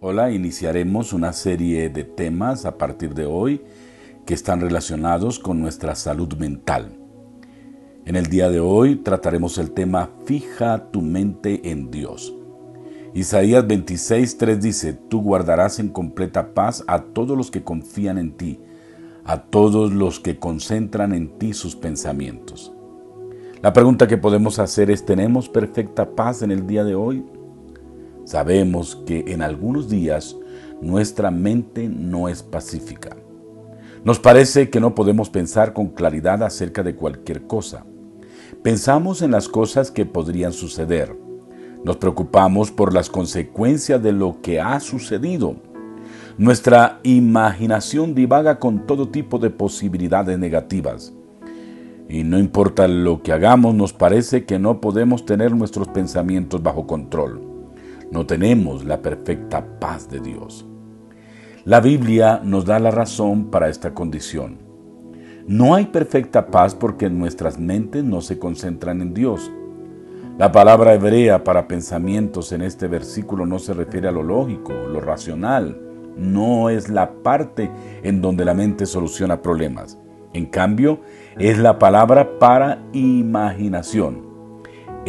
Hola, 0.00 0.30
iniciaremos 0.30 1.12
una 1.12 1.32
serie 1.32 1.88
de 1.88 2.04
temas 2.04 2.66
a 2.66 2.78
partir 2.78 3.14
de 3.14 3.26
hoy 3.26 3.62
que 4.26 4.32
están 4.32 4.60
relacionados 4.60 5.40
con 5.40 5.60
nuestra 5.60 5.96
salud 5.96 6.34
mental. 6.34 6.96
En 8.04 8.14
el 8.14 8.26
día 8.26 8.48
de 8.48 8.60
hoy 8.60 8.94
trataremos 8.94 9.58
el 9.58 9.72
tema 9.72 10.08
Fija 10.24 10.92
tu 10.92 11.02
mente 11.02 11.72
en 11.72 11.90
Dios. 11.90 12.32
Isaías 13.12 13.66
26:3 13.66 14.60
dice, 14.60 14.92
Tú 14.92 15.20
guardarás 15.20 15.80
en 15.80 15.88
completa 15.88 16.54
paz 16.54 16.84
a 16.86 17.02
todos 17.02 17.36
los 17.36 17.50
que 17.50 17.64
confían 17.64 18.18
en 18.18 18.36
ti, 18.36 18.60
a 19.24 19.42
todos 19.42 19.92
los 19.92 20.20
que 20.20 20.38
concentran 20.38 21.12
en 21.12 21.40
ti 21.40 21.54
sus 21.54 21.74
pensamientos. 21.74 22.72
La 23.62 23.72
pregunta 23.72 24.06
que 24.06 24.16
podemos 24.16 24.60
hacer 24.60 24.92
es, 24.92 25.04
¿tenemos 25.04 25.48
perfecta 25.48 26.08
paz 26.08 26.42
en 26.42 26.52
el 26.52 26.68
día 26.68 26.84
de 26.84 26.94
hoy? 26.94 27.24
Sabemos 28.28 28.94
que 29.06 29.24
en 29.28 29.40
algunos 29.40 29.88
días 29.88 30.36
nuestra 30.82 31.30
mente 31.30 31.88
no 31.88 32.28
es 32.28 32.42
pacífica. 32.42 33.16
Nos 34.04 34.18
parece 34.18 34.68
que 34.68 34.80
no 34.80 34.94
podemos 34.94 35.30
pensar 35.30 35.72
con 35.72 35.88
claridad 35.88 36.42
acerca 36.42 36.82
de 36.82 36.94
cualquier 36.94 37.46
cosa. 37.46 37.86
Pensamos 38.62 39.22
en 39.22 39.30
las 39.30 39.48
cosas 39.48 39.90
que 39.90 40.04
podrían 40.04 40.52
suceder. 40.52 41.16
Nos 41.86 41.96
preocupamos 41.96 42.70
por 42.70 42.92
las 42.92 43.08
consecuencias 43.08 44.02
de 44.02 44.12
lo 44.12 44.42
que 44.42 44.60
ha 44.60 44.78
sucedido. 44.78 45.56
Nuestra 46.36 47.00
imaginación 47.04 48.14
divaga 48.14 48.58
con 48.58 48.86
todo 48.86 49.08
tipo 49.08 49.38
de 49.38 49.48
posibilidades 49.48 50.38
negativas. 50.38 51.14
Y 52.10 52.24
no 52.24 52.38
importa 52.38 52.88
lo 52.88 53.22
que 53.22 53.32
hagamos, 53.32 53.74
nos 53.74 53.94
parece 53.94 54.44
que 54.44 54.58
no 54.58 54.82
podemos 54.82 55.24
tener 55.24 55.56
nuestros 55.56 55.88
pensamientos 55.88 56.62
bajo 56.62 56.86
control 56.86 57.47
no 58.10 58.26
tenemos 58.26 58.84
la 58.84 59.02
perfecta 59.02 59.64
paz 59.78 60.08
de 60.08 60.20
Dios. 60.20 60.66
La 61.64 61.80
Biblia 61.80 62.40
nos 62.42 62.64
da 62.64 62.78
la 62.78 62.90
razón 62.90 63.50
para 63.50 63.68
esta 63.68 63.92
condición. 63.92 64.58
No 65.46 65.74
hay 65.74 65.86
perfecta 65.86 66.46
paz 66.46 66.74
porque 66.74 67.10
nuestras 67.10 67.58
mentes 67.58 68.04
no 68.04 68.20
se 68.20 68.38
concentran 68.38 69.02
en 69.02 69.12
Dios. 69.14 69.50
La 70.38 70.52
palabra 70.52 70.94
hebrea 70.94 71.42
para 71.42 71.66
pensamientos 71.68 72.52
en 72.52 72.62
este 72.62 72.86
versículo 72.86 73.44
no 73.44 73.58
se 73.58 73.74
refiere 73.74 74.08
a 74.08 74.12
lo 74.12 74.22
lógico, 74.22 74.72
lo 74.72 75.00
racional. 75.00 75.80
No 76.16 76.70
es 76.70 76.88
la 76.88 77.10
parte 77.22 77.70
en 78.02 78.22
donde 78.22 78.44
la 78.44 78.54
mente 78.54 78.86
soluciona 78.86 79.42
problemas. 79.42 79.98
En 80.32 80.46
cambio, 80.46 81.00
es 81.38 81.58
la 81.58 81.78
palabra 81.78 82.38
para 82.38 82.82
imaginación. 82.92 84.27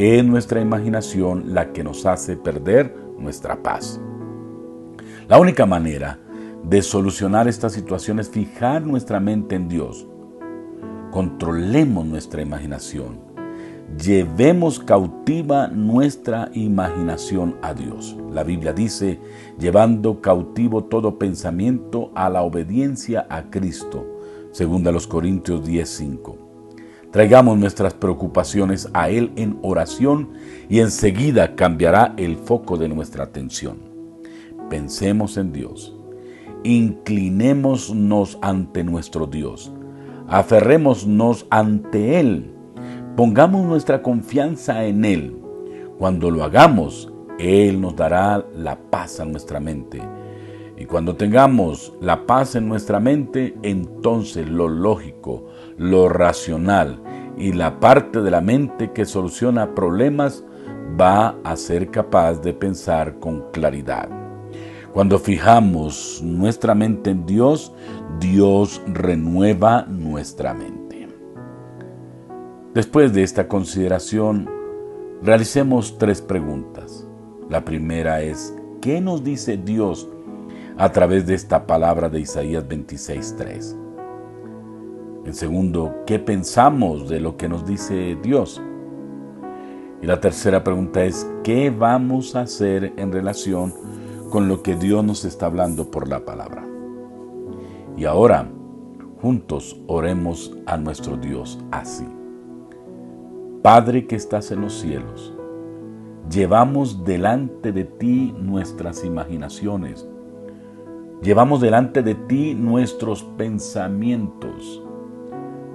Es 0.01 0.23
nuestra 0.23 0.61
imaginación 0.61 1.53
la 1.53 1.73
que 1.73 1.83
nos 1.83 2.05
hace 2.05 2.37
perder 2.37 2.95
nuestra 3.17 3.61
paz. 3.61 3.99
La 5.27 5.37
única 5.37 5.65
manera 5.65 6.17
de 6.63 6.81
solucionar 6.81 7.49
esta 7.49 7.69
situación 7.69 8.17
es 8.19 8.29
fijar 8.29 8.81
nuestra 8.81 9.19
mente 9.19 9.55
en 9.55 9.67
Dios. 9.67 10.07
Controlemos 11.11 12.05
nuestra 12.05 12.41
imaginación. 12.41 13.19
Llevemos 14.01 14.79
cautiva 14.79 15.67
nuestra 15.67 16.49
imaginación 16.53 17.57
a 17.61 17.73
Dios. 17.73 18.15
La 18.31 18.45
Biblia 18.45 18.71
dice, 18.71 19.19
llevando 19.59 20.21
cautivo 20.21 20.85
todo 20.85 21.19
pensamiento 21.19 22.13
a 22.15 22.29
la 22.29 22.43
obediencia 22.43 23.27
a 23.29 23.49
Cristo, 23.49 24.07
según 24.53 24.87
a 24.87 24.93
los 24.93 25.07
Corintios 25.07 25.61
10:5. 25.67 26.48
Traigamos 27.11 27.57
nuestras 27.57 27.95
preocupaciones 27.95 28.87
a 28.93 29.09
Él 29.09 29.31
en 29.35 29.57
oración 29.63 30.29
y 30.69 30.79
enseguida 30.79 31.55
cambiará 31.55 32.13
el 32.17 32.37
foco 32.37 32.77
de 32.77 32.87
nuestra 32.87 33.23
atención. 33.23 33.79
Pensemos 34.69 35.37
en 35.37 35.51
Dios. 35.51 35.95
Inclinémonos 36.63 38.37
ante 38.43 38.83
nuestro 38.83 39.25
Dios. 39.25 39.71
Aferrémonos 40.27 41.47
ante 41.49 42.19
Él. 42.19 42.51
Pongamos 43.15 43.65
nuestra 43.65 44.03
confianza 44.03 44.85
en 44.85 45.03
Él. 45.03 45.35
Cuando 45.97 46.29
lo 46.29 46.43
hagamos, 46.43 47.11
Él 47.39 47.81
nos 47.81 47.95
dará 47.95 48.45
la 48.55 48.77
paz 48.77 49.19
a 49.19 49.25
nuestra 49.25 49.59
mente. 49.59 49.99
Y 50.77 50.85
cuando 50.85 51.15
tengamos 51.15 51.91
la 51.99 52.25
paz 52.25 52.55
en 52.55 52.69
nuestra 52.69 53.01
mente, 53.01 53.57
entonces 53.63 54.47
lo 54.47 54.69
lógico, 54.69 55.47
lo 55.75 56.07
racional 56.07 57.01
y 57.39 57.53
la 57.53 57.79
parte 57.79 58.21
de 58.21 58.29
la 58.29 58.41
mente 58.41 58.91
que 58.91 59.05
soluciona 59.05 59.73
problemas 59.73 60.43
va 60.99 61.37
a 61.43 61.55
ser 61.55 61.89
capaz 61.89 62.41
de 62.41 62.53
pensar 62.53 63.17
con 63.19 63.49
claridad. 63.51 64.09
Cuando 64.93 65.17
fijamos 65.17 66.21
nuestra 66.21 66.75
mente 66.75 67.11
en 67.11 67.25
Dios, 67.25 67.73
Dios 68.19 68.81
renueva 68.87 69.83
nuestra 69.83 70.53
mente. 70.53 71.07
Después 72.73 73.13
de 73.13 73.23
esta 73.23 73.47
consideración, 73.47 74.49
realicemos 75.23 75.97
tres 75.97 76.21
preguntas. 76.21 77.07
La 77.49 77.63
primera 77.63 78.21
es, 78.21 78.53
¿qué 78.81 78.99
nos 78.99 79.23
dice 79.23 79.57
Dios 79.57 80.09
a 80.77 80.91
través 80.91 81.25
de 81.25 81.35
esta 81.35 81.65
palabra 81.65 82.09
de 82.09 82.19
Isaías 82.19 82.67
26.3? 82.67 83.88
En 85.25 85.33
segundo, 85.33 86.03
¿qué 86.05 86.17
pensamos 86.17 87.09
de 87.09 87.19
lo 87.19 87.37
que 87.37 87.49
nos 87.49 87.65
dice 87.65 88.17
Dios? 88.21 88.61
Y 90.01 90.05
la 90.05 90.19
tercera 90.21 90.63
pregunta 90.63 91.03
es, 91.03 91.29
¿qué 91.43 91.69
vamos 91.69 92.35
a 92.35 92.41
hacer 92.41 92.93
en 92.95 93.11
relación 93.11 93.73
con 94.29 94.47
lo 94.47 94.63
que 94.63 94.75
Dios 94.75 95.03
nos 95.03 95.25
está 95.25 95.47
hablando 95.47 95.91
por 95.91 96.07
la 96.07 96.25
palabra? 96.25 96.65
Y 97.97 98.05
ahora, 98.05 98.49
juntos 99.21 99.79
oremos 99.87 100.57
a 100.65 100.77
nuestro 100.77 101.17
Dios 101.17 101.59
así. 101.71 102.07
Padre 103.61 104.07
que 104.07 104.15
estás 104.15 104.51
en 104.51 104.61
los 104.61 104.79
cielos, 104.79 105.33
llevamos 106.31 107.03
delante 107.03 107.73
de 107.73 107.83
ti 107.83 108.33
nuestras 108.37 109.03
imaginaciones, 109.03 110.07
llevamos 111.21 111.59
delante 111.59 112.01
de 112.03 112.15
ti 112.15 112.55
nuestros 112.55 113.23
pensamientos, 113.23 114.81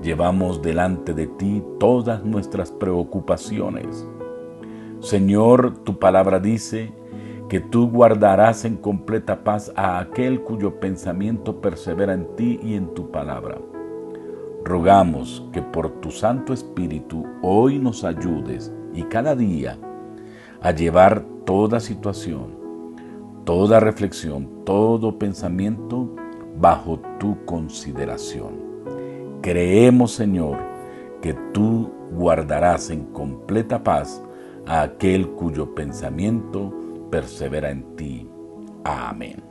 llevamos 0.04 0.60
delante 0.60 1.14
de 1.14 1.26
ti 1.26 1.64
todas 1.80 2.22
nuestras 2.24 2.70
preocupaciones. 2.70 4.06
Señor, 5.00 5.78
tu 5.78 5.98
palabra 5.98 6.38
dice 6.38 6.92
que 7.48 7.60
tú 7.60 7.90
guardarás 7.90 8.66
en 8.66 8.76
completa 8.76 9.42
paz 9.42 9.72
a 9.76 9.98
aquel 9.98 10.42
cuyo 10.42 10.78
pensamiento 10.78 11.60
persevera 11.60 12.12
en 12.12 12.36
ti 12.36 12.60
y 12.62 12.74
en 12.74 12.92
tu 12.92 13.10
palabra. 13.10 13.58
Rogamos 14.62 15.46
que 15.52 15.62
por 15.62 16.00
tu 16.00 16.10
Santo 16.10 16.52
Espíritu 16.52 17.24
hoy 17.42 17.78
nos 17.78 18.04
ayudes 18.04 18.72
y 18.92 19.04
cada 19.04 19.34
día 19.34 19.78
a 20.60 20.70
llevar 20.70 21.24
toda 21.46 21.80
situación, 21.80 22.56
toda 23.44 23.80
reflexión, 23.80 24.64
todo 24.64 25.18
pensamiento 25.18 26.14
bajo 26.58 27.00
tu 27.18 27.42
consideración. 27.44 28.73
Creemos, 29.44 30.12
Señor, 30.12 30.56
que 31.20 31.34
tú 31.52 31.92
guardarás 32.12 32.88
en 32.88 33.04
completa 33.12 33.82
paz 33.82 34.22
a 34.66 34.80
aquel 34.80 35.32
cuyo 35.32 35.74
pensamiento 35.74 36.72
persevera 37.10 37.70
en 37.70 37.94
ti. 37.94 38.26
Amén. 38.84 39.44